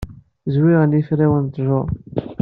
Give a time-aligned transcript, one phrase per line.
[0.53, 1.85] Zwiɣen yiferrawen n ttjur.